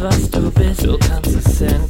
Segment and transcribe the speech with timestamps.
[0.00, 1.89] was du bist, du kannst es sehen.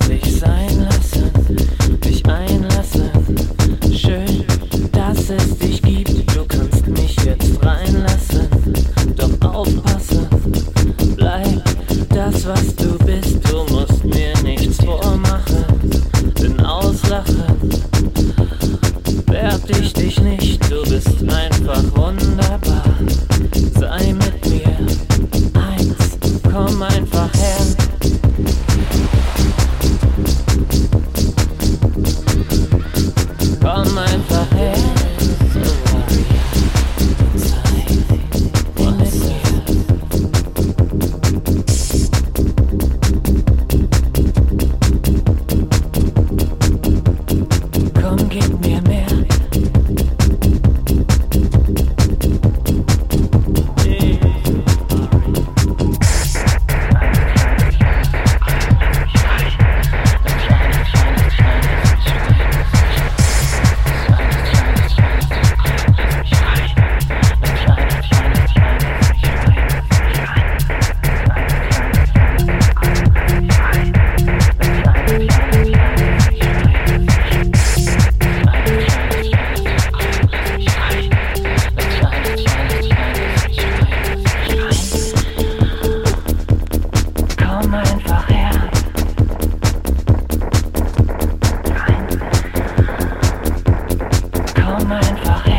[94.71, 95.50] komm einfach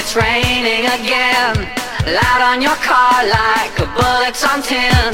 [0.00, 1.54] it's raining again.
[2.08, 5.12] Loud on your car like a bullet's on tin.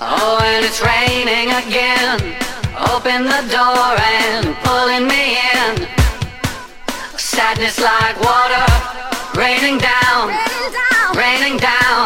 [0.00, 2.36] Oh, and it's raining again.
[2.92, 3.88] Open the door
[4.20, 5.88] and pulling me in.
[7.16, 8.66] Sadness like water
[9.34, 10.28] Raining down.
[11.16, 12.04] Raining down.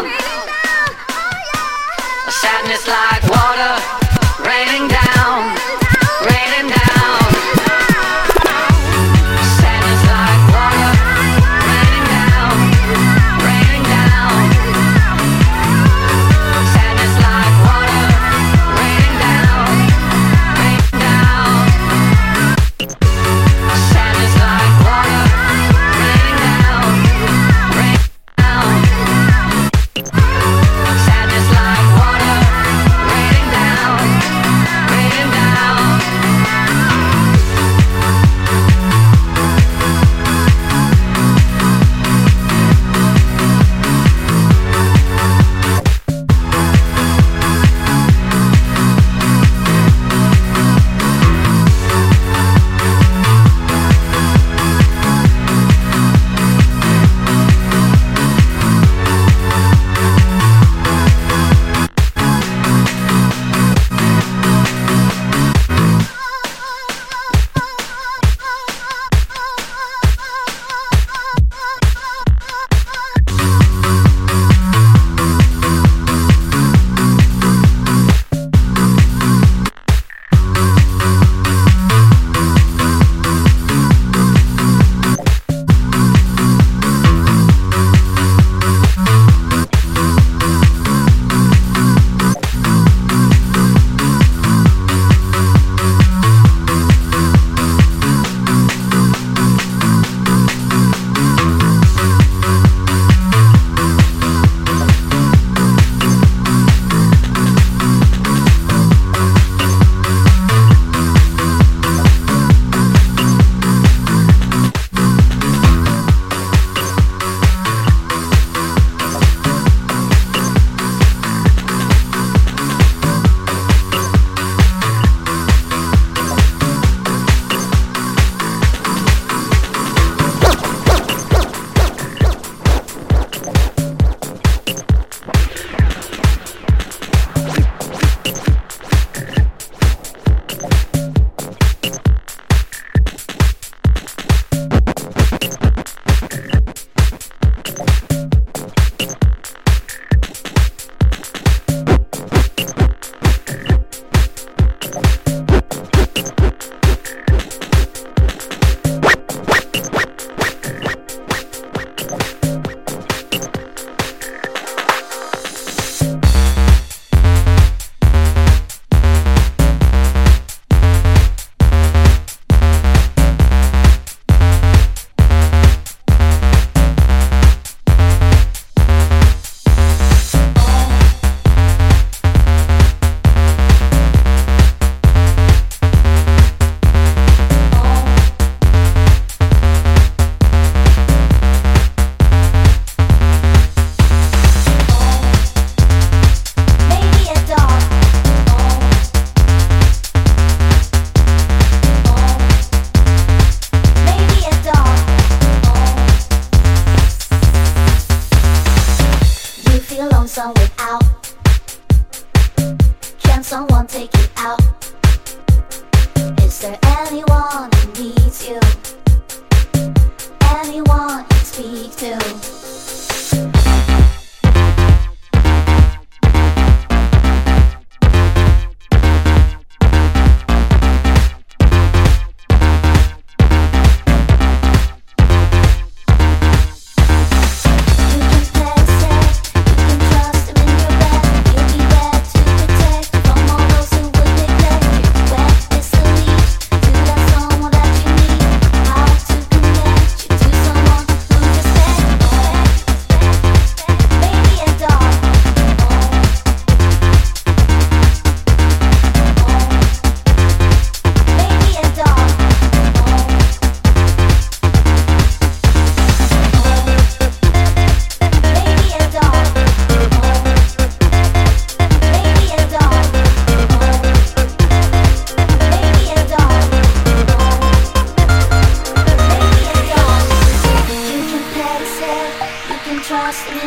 [2.41, 3.75] Sadness like water
[4.47, 5.62] Raining down.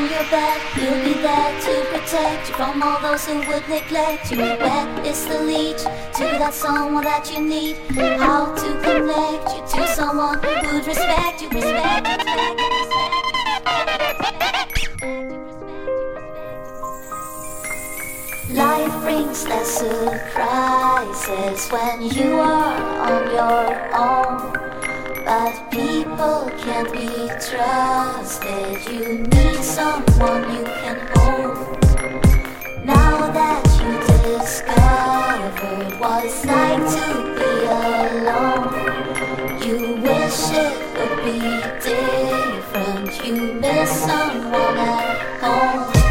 [0.08, 4.38] There to protect you from all those who would neglect you.
[4.38, 7.78] Where is the lead to that someone that you need?
[8.20, 12.32] How to connect you to someone who would respect you, respect, you, respect.
[12.36, 13.01] Respect you, respect
[14.82, 15.36] you, respect,
[18.56, 20.80] Life brings the surprises
[21.72, 22.78] when you are
[23.10, 24.53] on your own.
[25.26, 28.91] But people can't be trusted.
[28.91, 31.80] You need someone you can hold.
[32.86, 33.91] Now that you
[34.38, 37.07] discovered what it's like to
[37.38, 37.51] be
[37.82, 38.66] alone,
[39.61, 41.39] you wish it would be
[41.84, 43.26] different.
[43.26, 46.05] You miss someone at home.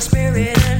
[0.00, 0.77] Spirit